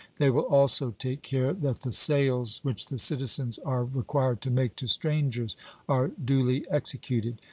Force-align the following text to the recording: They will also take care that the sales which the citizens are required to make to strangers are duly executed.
They 0.17 0.31
will 0.31 0.45
also 0.47 0.95
take 0.97 1.21
care 1.21 1.53
that 1.53 1.81
the 1.81 1.91
sales 1.91 2.59
which 2.63 2.87
the 2.87 2.97
citizens 2.97 3.59
are 3.59 3.85
required 3.85 4.41
to 4.41 4.49
make 4.49 4.75
to 4.77 4.87
strangers 4.87 5.55
are 5.87 6.07
duly 6.07 6.65
executed. 6.71 7.37